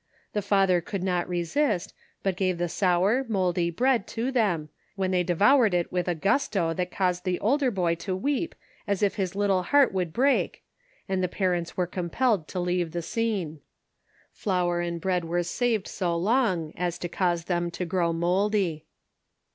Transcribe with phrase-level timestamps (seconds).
[0.33, 1.93] The father could not resist,
[2.23, 6.73] but gave the sour, mouldy bread to them, when they devoured it with a gusto
[6.73, 8.55] that caused the older boy to weep
[8.87, 10.63] as if his little heart would break,
[11.07, 13.59] and the paroiits were compelled to leave the scene.
[14.31, 18.85] Flour and bread were saved so long as to cause them to grow mouldy.